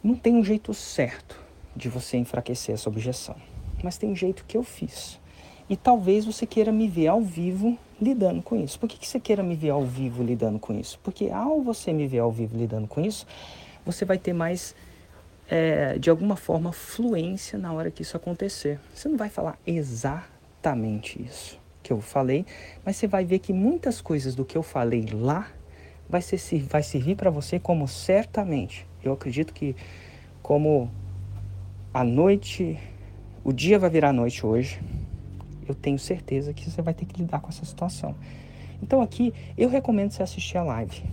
não 0.01 0.16
tem 0.16 0.34
um 0.34 0.42
jeito 0.42 0.74
certo 0.74 1.38
de 1.75 1.89
você 1.89 2.16
enfraquecer 2.16 2.74
essa 2.74 2.88
objeção, 2.88 3.36
mas 3.84 3.98
tem 3.98 4.10
um 4.10 4.16
jeito 4.16 4.45
que 4.48 4.56
eu 4.56 4.63
fiz. 4.63 5.19
E 5.69 5.75
talvez 5.75 6.24
você 6.24 6.45
queira 6.45 6.72
me 6.72 6.88
ver 6.88 7.07
ao 7.07 7.22
vivo 7.22 7.78
lidando 8.01 8.42
com 8.42 8.56
isso. 8.56 8.80
Por 8.80 8.88
que, 8.88 8.98
que 8.98 9.06
você 9.06 9.19
queira 9.19 9.44
me 9.44 9.56
ver 9.56 9.72
ao 9.72 9.84
vivo 9.84 10.24
lidando 10.24 10.57
com 10.57 10.74
isso? 10.74 10.98
Porque 11.04 11.30
ao 11.30 11.62
você 11.62 11.92
me 11.92 12.07
ver 12.07 12.19
ao 12.19 12.31
vivo 12.31 12.56
lidando 12.56 12.88
com 12.88 13.01
isso, 13.01 13.28
você 13.86 14.06
vai 14.06 14.18
ter 14.18 14.31
mais, 14.31 14.74
é, 15.50 16.00
de 16.00 16.10
alguma 16.10 16.38
forma, 16.38 16.72
fluência 16.72 17.60
na 17.60 17.74
hora 17.74 17.92
que 17.92 18.04
isso 18.04 18.16
acontecer. 18.16 18.80
Você 18.95 19.10
não 19.10 19.18
vai 19.18 19.28
falar 19.28 19.60
exatamente 19.68 21.22
isso 21.22 21.60
que 21.83 21.92
eu 21.92 22.00
falei, 22.00 22.45
mas 22.86 22.95
você 22.95 23.06
vai 23.06 23.25
ver 23.25 23.40
que 23.40 23.51
muitas 23.51 24.00
coisas 24.00 24.33
do 24.33 24.45
que 24.45 24.57
eu 24.57 24.63
falei 24.63 25.06
lá 25.12 25.51
vai, 26.09 26.21
ser, 26.21 26.38
vai 26.63 26.83
servir 26.83 27.16
para 27.16 27.30
você 27.30 27.59
como 27.59 27.87
certamente. 27.87 28.85
Eu 29.04 29.14
acredito 29.14 29.54
que 29.54 29.76
como 30.42 30.90
a 31.94 32.04
noite, 32.04 32.80
o 33.44 33.52
dia 33.52 33.78
vai 33.80 33.90
virar 33.90 34.14
noite 34.14 34.45
hoje, 34.45 34.80
eu 35.68 35.76
tenho 35.76 35.99
certeza 35.99 36.54
que 36.54 36.69
você 36.69 36.81
vai 36.81 36.94
ter 36.94 37.06
que 37.06 37.21
lidar 37.21 37.40
com 37.40 37.49
essa 37.49 37.66
situação. 37.66 38.16
Então 38.81 39.02
aqui 39.02 39.33
eu 39.57 39.69
recomendo 39.69 40.11
você 40.11 40.23
assistir 40.23 40.57
a 40.57 40.64
live 40.64 41.04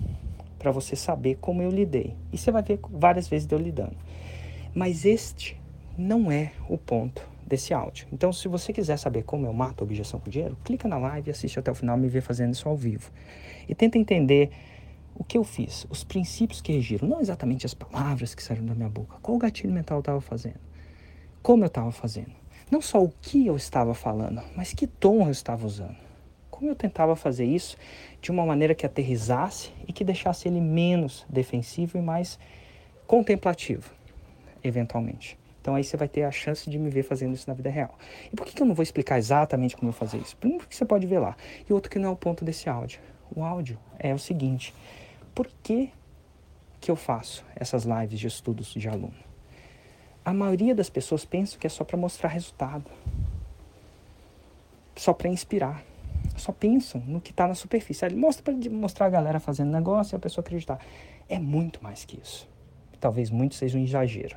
para 0.59 0.71
você 0.71 0.97
saber 0.97 1.37
como 1.41 1.61
eu 1.61 1.71
lidei. 1.71 2.15
E 2.33 2.39
você 2.39 2.51
vai 2.51 2.63
ver 2.63 2.79
várias 2.91 3.29
vezes 3.29 3.51
eu 3.51 3.59
lidando. 3.59 3.97
Mas 4.75 5.05
este 5.05 5.61
não 5.97 6.31
é 6.31 6.53
o 6.69 6.79
ponto 6.79 7.29
desse 7.47 7.75
áudio. 7.75 8.07
Então, 8.13 8.33
se 8.33 8.49
você 8.49 8.73
quiser 8.73 8.97
saber 8.97 9.23
como 9.23 9.47
eu 9.47 9.53
mato 9.53 9.83
a 9.83 9.85
objeção 9.85 10.19
com 10.19 10.31
dinheiro, 10.31 10.57
clica 10.65 10.89
na 10.89 10.97
live, 10.97 11.31
assiste 11.31 11.59
até 11.59 11.71
o 11.71 11.75
final, 11.75 11.97
me 11.97 12.09
vê 12.09 12.21
fazendo 12.21 12.55
isso 12.55 12.69
ao 12.69 12.77
vivo. 12.77 13.11
E 13.69 13.75
tenta 13.75 13.99
entender 13.99 14.51
o 15.15 15.23
que 15.23 15.39
eu 15.39 15.45
fiz, 15.45 15.87
os 15.89 16.03
princípios 16.03 16.61
que 16.61 16.73
regiram, 16.73 17.09
não 17.09 17.21
exatamente 17.21 17.65
as 17.65 17.75
palavras 17.75 18.35
que 18.35 18.43
saíram 18.43 18.67
da 18.67 18.75
minha 18.75 18.89
boca, 18.89 19.17
qual 19.23 19.39
gatilho 19.39 19.73
mental 19.73 19.99
eu 19.99 20.01
estava 20.01 20.21
fazendo, 20.21 20.59
como 21.43 21.65
eu 21.65 21.69
estava 21.69 21.93
fazendo. 21.93 22.33
Não 22.71 22.81
só 22.81 23.03
o 23.03 23.13
que 23.23 23.47
eu 23.47 23.57
estava 23.57 23.95
falando, 23.95 24.43
mas 24.57 24.73
que 24.73 24.87
tom 24.87 25.27
eu 25.27 25.31
estava 25.31 25.67
usando. 25.67 25.97
Como 26.51 26.71
eu 26.71 26.75
tentava 26.75 27.15
fazer 27.15 27.45
isso 27.45 27.77
de 28.21 28.31
uma 28.31 28.47
maneira 28.47 28.75
que 28.75 28.87
aterrizasse 28.87 29.71
e 29.87 29.93
que 29.93 30.05
deixasse 30.05 30.49
ele 30.49 30.61
menos 30.61 31.27
defensivo 31.29 31.99
e 31.99 32.01
mais 32.01 32.39
contemplativo, 33.07 33.93
eventualmente. 34.63 35.39
Então 35.61 35.75
aí 35.75 35.83
você 35.83 35.97
vai 35.97 36.09
ter 36.09 36.25
a 36.25 36.31
chance 36.31 36.69
de 36.69 36.79
me 36.79 36.91
ver 36.91 37.03
fazendo 37.03 37.35
isso 37.35 37.49
na 37.49 37.55
vida 37.55 37.71
real. 37.71 37.99
E 38.33 38.37
por 38.37 38.47
que, 38.47 38.55
que 38.55 38.63
eu 38.63 38.67
não 38.67 38.75
vou 38.75 38.83
explicar 38.83 39.19
exatamente 39.19 39.77
como 39.77 39.89
eu 39.89 39.93
fazer 39.93 40.19
isso? 40.19 40.37
Primeiro 40.37 40.63
porque 40.63 40.77
você 40.77 40.85
pode 40.85 41.07
ver 41.07 41.19
lá. 41.19 41.37
E 41.69 41.73
outro 41.73 41.91
que 41.91 41.99
não 41.99 42.11
é 42.11 42.13
o 42.13 42.17
ponto 42.17 42.45
desse 42.45 42.69
áudio. 42.69 43.01
O 43.35 43.43
áudio 43.43 43.79
é 43.99 44.13
o 44.13 44.19
seguinte. 44.19 44.75
Por 45.35 45.49
que, 45.63 45.91
que 46.81 46.91
eu 46.91 46.97
faço 46.97 47.45
essas 47.57 47.85
lives 47.85 48.19
de 48.19 48.27
estudos 48.27 48.69
de 48.69 48.89
aluno? 48.89 49.25
a 50.25 50.33
maioria 50.33 50.75
das 50.75 50.89
pessoas 50.89 51.25
pensa 51.25 51.59
que 51.59 51.67
é 51.67 51.71
só 51.71 51.85
para 51.85 51.99
mostrar 51.99 52.31
resultado, 52.31 52.91
só 54.97 55.13
para 55.13 55.29
inspirar. 55.29 55.85
Só 56.37 56.51
pensam 56.51 57.03
no 57.07 57.21
que 57.21 57.31
está 57.31 57.47
na 57.47 57.55
superfície. 57.55 58.05
Ele 58.05 58.17
mostra 58.17 58.43
para 58.43 58.71
mostrar 58.71 59.07
a 59.07 59.11
galera 59.11 59.39
fazendo 59.39 59.71
negócio 59.71 60.15
e 60.15 60.17
a 60.17 60.19
pessoa 60.21 60.43
acreditar. 60.43 60.81
É 61.29 61.39
muito 61.39 61.83
mais 61.83 62.05
que 62.05 62.19
isso. 62.19 62.49
Talvez 62.99 63.31
muito 63.31 63.55
seja 63.55 63.77
um 63.77 63.83
exagero. 63.83 64.37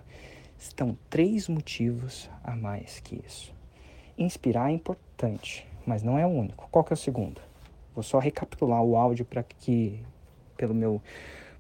Estão 0.59 0.97
três 1.09 1.47
motivos 1.47 2.29
a 2.43 2.55
mais 2.55 2.99
que 2.99 3.21
isso. 3.25 3.55
Inspirar 4.17 4.69
é 4.69 4.73
importante, 4.73 5.65
mas 5.85 6.03
não 6.03 6.19
é 6.19 6.25
o 6.25 6.29
único. 6.29 6.67
Qual 6.69 6.83
que 6.83 6.91
é 6.91 6.95
o 6.95 6.97
segundo? 6.97 7.39
Vou 7.95 8.03
só 8.03 8.19
recapitular 8.19 8.83
o 8.83 8.97
áudio 8.97 9.23
para 9.23 9.41
que, 9.41 10.03
pelo 10.57 10.73
meu. 10.73 11.01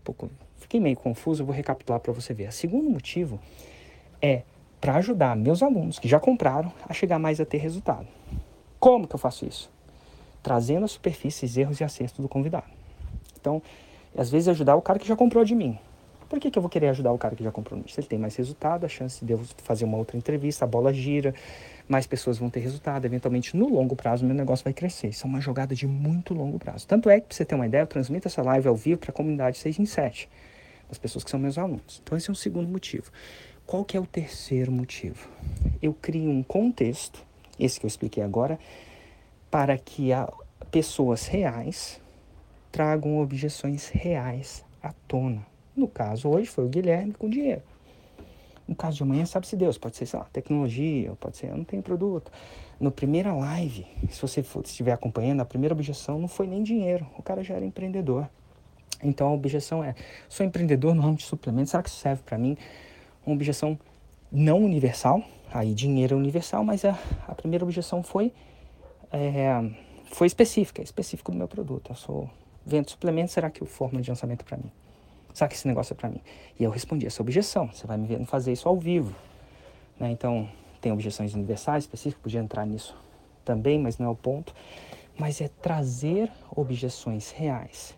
Pouco, 0.03 0.29
fiquei 0.57 0.79
meio 0.79 0.97
confuso, 0.97 1.45
vou 1.45 1.55
recapitular 1.55 1.99
para 1.99 2.11
você 2.11 2.33
ver. 2.33 2.49
O 2.49 2.51
segundo 2.51 2.89
motivo 2.89 3.39
é 4.21 4.41
para 4.81 4.95
ajudar 4.95 5.35
meus 5.35 5.63
alunos 5.63 5.99
que 5.99 6.07
já 6.07 6.19
compraram 6.19 6.71
a 6.87 6.93
chegar 6.93 7.19
mais 7.19 7.39
a 7.39 7.45
ter 7.45 7.57
resultado. 7.57 8.07
Como 8.79 9.07
que 9.07 9.15
eu 9.15 9.19
faço 9.19 9.45
isso? 9.45 9.69
Trazendo 10.43 10.85
a 10.85 10.87
superfície, 10.87 11.59
erros 11.59 11.79
e 11.79 11.83
acertos 11.83 12.19
do 12.19 12.29
convidado. 12.29 12.67
Então, 13.39 13.61
às 14.17 14.29
vezes 14.29 14.47
ajudar 14.47 14.75
o 14.75 14.81
cara 14.81 14.99
que 14.99 15.07
já 15.07 15.15
comprou 15.15 15.43
de 15.43 15.55
mim. 15.55 15.77
Por 16.29 16.39
que, 16.39 16.51
que 16.51 16.57
eu 16.57 16.61
vou 16.61 16.69
querer 16.69 16.89
ajudar 16.89 17.11
o 17.11 17.17
cara 17.17 17.35
que 17.35 17.43
já 17.43 17.51
comprou? 17.51 17.81
Se 17.87 17.99
ele 17.99 18.07
tem 18.07 18.19
mais 18.19 18.35
resultado, 18.35 18.85
a 18.85 18.89
chance 18.89 19.23
de 19.23 19.31
eu 19.33 19.39
fazer 19.63 19.85
uma 19.85 19.97
outra 19.97 20.17
entrevista, 20.17 20.65
a 20.65 20.67
bola 20.67 20.93
gira, 20.93 21.33
mais 21.87 22.05
pessoas 22.05 22.37
vão 22.37 22.49
ter 22.49 22.59
resultado. 22.59 23.05
Eventualmente, 23.05 23.55
no 23.55 23.69
longo 23.69 23.95
prazo, 23.95 24.25
meu 24.25 24.35
negócio 24.35 24.63
vai 24.63 24.73
crescer. 24.73 25.07
Isso 25.07 25.25
é 25.25 25.29
uma 25.29 25.39
jogada 25.39 25.73
de 25.73 25.87
muito 25.87 26.33
longo 26.33 26.59
prazo. 26.59 26.85
Tanto 26.85 27.09
é 27.09 27.19
que, 27.19 27.27
para 27.27 27.35
você 27.35 27.45
ter 27.45 27.55
uma 27.55 27.65
ideia, 27.65 27.83
eu 27.83 27.87
transmito 27.87 28.27
essa 28.27 28.41
live 28.41 28.67
ao 28.67 28.75
vivo 28.75 28.99
para 28.99 29.11
a 29.11 29.13
comunidade 29.13 29.57
6 29.57 29.79
em 29.79 29.85
7, 29.85 30.29
das 30.89 30.97
pessoas 30.97 31.23
que 31.23 31.31
são 31.31 31.39
meus 31.39 31.57
alunos. 31.57 32.01
Então, 32.03 32.17
esse 32.17 32.29
é 32.29 32.31
um 32.31 32.35
segundo 32.35 32.67
motivo. 32.67 33.09
Qual 33.65 33.85
que 33.85 33.95
é 33.95 33.99
o 33.99 34.05
terceiro 34.05 34.71
motivo? 34.71 35.29
Eu 35.81 35.93
crio 35.93 36.29
um 36.29 36.43
contexto, 36.43 37.25
esse 37.59 37.79
que 37.79 37.85
eu 37.85 37.89
expliquei 37.89 38.23
agora, 38.23 38.59
para 39.49 39.77
que 39.77 40.11
a, 40.11 40.31
pessoas 40.71 41.27
reais 41.27 42.01
tragam 42.71 43.19
objeções 43.19 43.87
reais 43.87 44.63
à 44.83 44.93
tona. 45.07 45.45
No 45.77 45.87
caso, 45.87 46.27
hoje 46.27 46.49
foi 46.49 46.65
o 46.65 46.67
Guilherme 46.67 47.13
com 47.13 47.29
dinheiro. 47.29 47.61
No 48.67 48.75
caso 48.75 48.97
de 48.97 49.03
amanhã, 49.03 49.25
sabe-se 49.25 49.55
Deus, 49.55 49.77
pode 49.77 49.95
ser, 49.95 50.07
sei 50.07 50.19
lá, 50.19 50.25
tecnologia, 50.25 51.13
pode 51.19 51.37
ser, 51.37 51.51
eu 51.51 51.57
não 51.57 51.63
tenho 51.63 51.83
produto. 51.83 52.31
No 52.79 52.91
primeira 52.91 53.31
live, 53.31 53.85
se 54.09 54.19
você 54.21 54.41
for, 54.41 54.63
estiver 54.65 54.91
acompanhando, 54.91 55.39
a 55.39 55.45
primeira 55.45 55.73
objeção 55.73 56.19
não 56.19 56.27
foi 56.27 56.47
nem 56.47 56.63
dinheiro, 56.63 57.07
o 57.17 57.21
cara 57.21 57.43
já 57.43 57.53
era 57.53 57.63
empreendedor. 57.63 58.27
Então 59.03 59.27
a 59.27 59.31
objeção 59.31 59.83
é, 59.83 59.93
sou 60.27 60.43
empreendedor 60.43 60.95
no 60.95 61.01
ramo 61.01 61.15
de 61.15 61.23
suplementos, 61.23 61.69
será 61.69 61.83
que 61.83 61.89
isso 61.89 61.99
serve 61.99 62.23
para 62.23 62.37
mim? 62.37 62.57
uma 63.27 63.35
objeção 63.35 63.77
não 64.31 64.63
universal, 64.63 65.21
aí 65.53 65.73
dinheiro 65.73 66.15
é 66.15 66.17
universal, 66.17 66.63
mas 66.63 66.85
a, 66.85 66.97
a 67.27 67.35
primeira 67.35 67.63
objeção 67.63 68.01
foi, 68.01 68.33
é, 69.11 69.49
foi 70.13 70.27
específica, 70.27 70.81
específico 70.81 71.31
do 71.31 71.37
meu 71.37 71.47
produto. 71.47 71.91
Eu 71.91 71.95
sou 71.95 72.29
vendo 72.65 72.89
suplementos, 72.89 73.33
será 73.33 73.49
que 73.49 73.61
o 73.61 73.65
fórmula 73.65 74.01
de 74.01 74.09
lançamento 74.09 74.41
é 74.41 74.43
para 74.45 74.57
mim? 74.57 74.71
Que 75.45 75.53
esse 75.53 75.67
negócio 75.67 75.93
para 75.93 76.09
mim? 76.09 76.21
E 76.59 76.63
eu 76.63 76.71
respondi 76.71 77.05
essa 77.05 77.21
objeção, 77.21 77.67
você 77.67 77.85
vai 77.85 77.97
me 77.97 78.07
vendo 78.07 78.25
fazer 78.25 78.53
isso 78.53 78.67
ao 78.67 78.75
vivo. 78.75 79.13
Né? 79.99 80.09
Então, 80.09 80.49
tem 80.81 80.91
objeções 80.91 81.33
universais, 81.35 81.83
específicas, 81.83 82.23
podia 82.23 82.39
entrar 82.39 82.65
nisso 82.65 82.95
também, 83.45 83.77
mas 83.77 83.99
não 83.99 84.07
é 84.07 84.09
o 84.09 84.15
ponto. 84.15 84.55
Mas 85.19 85.39
é 85.39 85.47
trazer 85.47 86.31
objeções 86.55 87.31
reais 87.31 87.95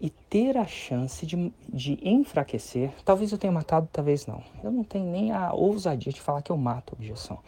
e 0.00 0.08
ter 0.08 0.56
a 0.56 0.66
chance 0.66 1.26
de, 1.26 1.52
de 1.68 1.98
enfraquecer. 2.02 2.92
Talvez 3.04 3.32
eu 3.32 3.38
tenha 3.38 3.52
matado, 3.52 3.88
talvez 3.92 4.26
não. 4.26 4.42
Eu 4.62 4.70
não 4.70 4.84
tenho 4.84 5.10
nem 5.10 5.32
a 5.32 5.52
ousadia 5.52 6.12
de 6.12 6.20
falar 6.20 6.42
que 6.42 6.52
eu 6.52 6.56
mato 6.56 6.92
objeção, 6.92 7.38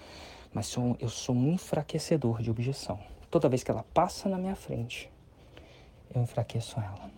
mas 0.52 0.66
sou, 0.66 0.96
eu 0.98 1.08
sou 1.08 1.34
um 1.34 1.52
enfraquecedor 1.52 2.42
de 2.42 2.50
objeção. 2.50 2.98
Toda 3.30 3.48
vez 3.48 3.62
que 3.62 3.70
ela 3.70 3.84
passa 3.94 4.28
na 4.28 4.38
minha 4.38 4.56
frente, 4.56 5.08
eu 6.12 6.20
enfraqueço 6.20 6.80
ela. 6.80 7.10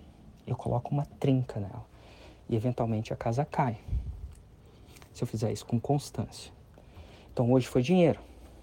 Eu 0.46 0.56
coloco 0.56 0.90
uma 0.90 1.06
trinca 1.18 1.58
nela 1.58 1.91
e 2.52 2.56
eventualmente 2.56 3.14
a 3.14 3.16
casa 3.16 3.46
cai. 3.46 3.78
Se 5.14 5.24
eu 5.24 5.26
fizer 5.26 5.50
isso 5.50 5.64
com 5.64 5.80
constância. 5.80 6.52
Então 7.32 7.50
hoje 7.50 7.66
foi 7.66 7.80
dinheiro. 7.80 8.20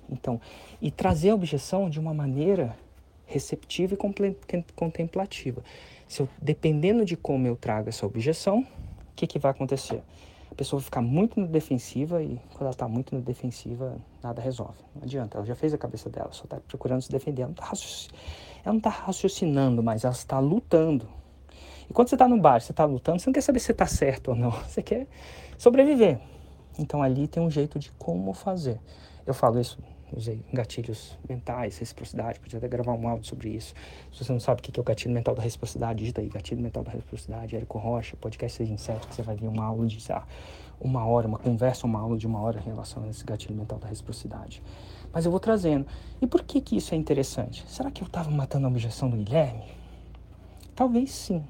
Então, 0.07 0.39
e 0.79 0.91
trazer 0.91 1.31
a 1.31 1.35
objeção 1.35 1.89
de 1.89 1.99
uma 1.99 2.13
maneira 2.13 2.77
receptiva 3.25 3.95
e 3.95 3.97
contemplativa. 4.75 5.63
Se 6.07 6.21
eu, 6.21 6.29
dependendo 6.39 7.03
de 7.03 7.17
como 7.17 7.47
eu 7.47 7.55
trago 7.55 7.89
essa 7.89 8.05
objeção, 8.05 8.59
o 8.59 9.15
que, 9.15 9.25
que 9.27 9.39
vai 9.39 9.51
acontecer? 9.51 10.01
A 10.51 10.55
pessoa 10.55 10.79
vai 10.79 10.85
ficar 10.85 11.01
muito 11.01 11.39
na 11.39 11.47
defensiva 11.47 12.21
e 12.23 12.39
quando 12.49 12.61
ela 12.61 12.71
está 12.71 12.87
muito 12.87 13.13
na 13.13 13.21
defensiva, 13.21 13.97
nada 14.21 14.41
resolve. 14.41 14.77
Não 14.95 15.03
adianta, 15.03 15.37
ela 15.37 15.45
já 15.45 15.55
fez 15.55 15.73
a 15.73 15.77
cabeça 15.77 16.09
dela, 16.09 16.29
só 16.31 16.43
está 16.43 16.59
procurando 16.67 17.01
se 17.01 17.11
defender. 17.11 17.43
Ela 17.43 17.53
não 18.65 18.77
está 18.77 18.91
tá 18.91 18.97
raciocinando, 19.05 19.81
mas 19.81 20.03
ela 20.03 20.13
está 20.13 20.39
lutando. 20.39 21.07
E 21.89 21.93
quando 21.93 22.09
você 22.09 22.15
está 22.15 22.27
no 22.27 22.39
bar, 22.39 22.61
você 22.61 22.71
está 22.71 22.85
lutando, 22.85 23.19
você 23.19 23.29
não 23.29 23.33
quer 23.33 23.41
saber 23.41 23.59
se 23.59 23.71
está 23.71 23.85
certo 23.85 24.29
ou 24.29 24.35
não, 24.35 24.51
você 24.51 24.81
quer 24.81 25.07
sobreviver. 25.57 26.19
Então 26.77 27.01
ali 27.01 27.27
tem 27.27 27.41
um 27.41 27.49
jeito 27.49 27.79
de 27.79 27.91
como 27.93 28.33
fazer. 28.33 28.79
Eu 29.25 29.33
falo 29.33 29.59
isso 29.59 29.77
usei 30.15 30.43
gatilhos 30.51 31.17
mentais, 31.27 31.77
reciprocidade, 31.77 32.39
podia 32.39 32.57
até 32.57 32.67
gravar 32.67 32.93
um 32.93 33.07
áudio 33.07 33.27
sobre 33.27 33.49
isso. 33.49 33.73
Se 34.11 34.23
você 34.23 34.31
não 34.31 34.39
sabe 34.39 34.59
o 34.59 34.63
que 34.63 34.77
é 34.79 34.81
o 34.81 34.83
gatilho 34.83 35.13
mental 35.13 35.35
da 35.35 35.41
reciprocidade, 35.41 35.99
digita 35.99 36.21
aí, 36.21 36.29
gatilho 36.29 36.61
mental 36.61 36.83
da 36.83 36.91
reciprocidade, 36.91 37.55
Érico 37.55 37.77
Rocha, 37.77 38.15
podcast 38.17 38.57
6 38.57 38.69
em 38.69 38.77
7, 38.77 39.07
que 39.07 39.15
você 39.15 39.21
vai 39.21 39.35
ver 39.35 39.47
uma 39.47 39.65
aula 39.65 39.85
de 39.85 39.99
ah, 40.11 40.23
uma 40.79 41.05
hora, 41.05 41.27
uma 41.27 41.37
conversa, 41.37 41.85
uma 41.85 41.99
aula 41.99 42.17
de 42.17 42.25
uma 42.25 42.39
hora 42.39 42.59
em 42.59 42.63
relação 42.63 43.03
a 43.03 43.07
esse 43.07 43.23
gatilho 43.23 43.55
mental 43.55 43.77
da 43.77 43.87
reciprocidade. 43.87 44.63
Mas 45.11 45.25
eu 45.25 45.31
vou 45.31 45.39
trazendo. 45.39 45.85
E 46.21 46.27
por 46.27 46.43
que 46.43 46.61
que 46.61 46.77
isso 46.77 46.93
é 46.93 46.97
interessante? 46.97 47.63
Será 47.67 47.91
que 47.91 48.01
eu 48.01 48.07
estava 48.07 48.29
matando 48.29 48.65
a 48.65 48.69
objeção 48.69 49.09
do 49.09 49.17
Guilherme? 49.17 49.65
Talvez 50.75 51.11
sim, 51.11 51.43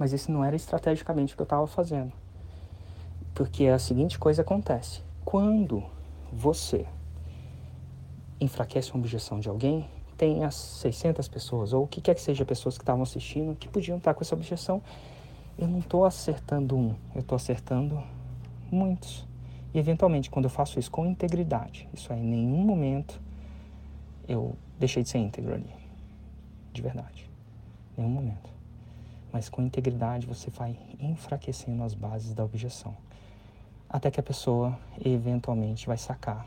mas 0.00 0.14
isso 0.14 0.32
não 0.32 0.42
era 0.42 0.56
estrategicamente 0.56 1.34
o 1.34 1.36
que 1.36 1.42
eu 1.42 1.44
estava 1.44 1.66
fazendo. 1.66 2.10
Porque 3.34 3.66
a 3.66 3.78
seguinte 3.78 4.18
coisa 4.18 4.40
acontece. 4.40 5.02
Quando 5.26 5.84
você 6.32 6.86
enfraquece 8.40 8.92
uma 8.92 9.00
objeção 9.00 9.38
de 9.38 9.50
alguém, 9.50 9.86
tem 10.16 10.42
as 10.42 10.54
600 10.54 11.28
pessoas, 11.28 11.74
ou 11.74 11.84
o 11.84 11.86
que 11.86 12.00
quer 12.00 12.14
que 12.14 12.22
seja, 12.22 12.46
pessoas 12.46 12.78
que 12.78 12.82
estavam 12.82 13.02
assistindo, 13.02 13.54
que 13.54 13.68
podiam 13.68 13.98
estar 13.98 14.14
com 14.14 14.22
essa 14.22 14.34
objeção. 14.34 14.82
Eu 15.58 15.68
não 15.68 15.80
estou 15.80 16.06
acertando 16.06 16.74
um, 16.78 16.94
eu 17.14 17.20
estou 17.20 17.36
acertando 17.36 18.02
muitos. 18.72 19.28
E 19.74 19.78
eventualmente, 19.78 20.30
quando 20.30 20.46
eu 20.46 20.50
faço 20.50 20.78
isso 20.78 20.90
com 20.90 21.04
integridade, 21.04 21.86
isso 21.92 22.10
aí, 22.10 22.20
em 22.20 22.26
nenhum 22.26 22.64
momento 22.64 23.20
eu 24.26 24.56
deixei 24.78 25.02
de 25.02 25.10
ser 25.10 25.18
íntegro 25.18 25.52
ali. 25.52 25.74
De 26.72 26.80
verdade. 26.80 27.28
Em 27.98 28.00
nenhum 28.00 28.14
momento. 28.14 28.49
Mas 29.32 29.48
com 29.48 29.62
integridade 29.62 30.26
você 30.26 30.50
vai 30.50 30.76
enfraquecendo 30.98 31.82
as 31.82 31.94
bases 31.94 32.34
da 32.34 32.44
objeção. 32.44 32.96
Até 33.88 34.10
que 34.10 34.20
a 34.20 34.22
pessoa 34.22 34.78
eventualmente 35.04 35.86
vai 35.86 35.96
sacar 35.96 36.46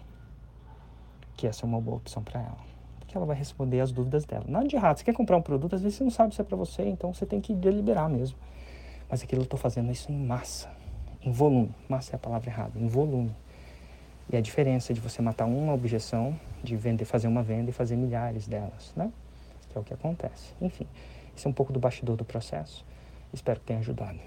que 1.36 1.48
essa 1.48 1.66
é 1.66 1.68
uma 1.68 1.82
boa 1.82 1.98
opção 1.98 2.24
para 2.24 2.40
ela. 2.40 2.58
Porque 3.00 3.18
ela 3.18 3.26
vai 3.26 3.36
responder 3.36 3.80
as 3.80 3.92
dúvidas 3.92 4.26
dela. 4.26 4.46
Nada 4.48 4.68
de 4.68 4.76
errado. 4.76 4.98
Você 4.98 5.04
quer 5.04 5.14
comprar 5.14 5.38
um 5.38 5.42
produto, 5.42 5.76
às 5.76 5.82
vezes 5.82 5.98
você 5.98 6.04
não 6.04 6.12
sabe 6.12 6.34
se 6.34 6.42
é 6.42 6.44
para 6.44 6.56
você, 6.56 6.84
então 6.84 7.14
você 7.14 7.26
tem 7.26 7.42
que 7.42 7.54
deliberar 7.54 8.10
mesmo. 8.10 8.38
Mas 9.10 9.22
aquilo 9.22 9.42
eu 9.42 9.44
estou 9.44 9.60
fazendo 9.60 9.92
isso 9.92 10.12
em 10.12 10.18
massa, 10.18 10.70
em 11.22 11.32
volume. 11.32 11.74
Massa 11.88 12.14
é 12.14 12.16
a 12.16 12.20
palavra 12.20 12.50
errada, 12.50 12.80
em 12.80 12.88
volume. 12.88 13.36
E 14.32 14.38
a 14.38 14.42
diferença 14.42 14.94
de 14.94 15.02
você 15.02 15.22
matar 15.22 15.46
uma 15.46 15.74
objeção, 15.74 16.40
de 16.64 16.76
vender, 16.76 17.06
fazer 17.06 17.28
uma 17.28 17.44
venda 17.44 17.70
e 17.70 17.74
fazer 17.74 17.96
milhares 17.96 18.48
delas, 18.48 18.94
né? 18.96 19.12
Que 19.70 19.78
é 19.78 19.82
o 19.82 19.84
que 19.84 19.94
acontece. 19.94 20.54
Enfim, 20.62 20.88
esse 21.36 21.48
é 21.48 21.50
um 21.50 21.54
pouco 21.54 21.74
do 21.74 21.80
bastidor 21.80 22.16
do 22.16 22.26
processo. 22.26 22.86
Espero 23.34 23.60
que 23.60 23.66
tenha 23.66 23.80
ajudado. 23.80 24.20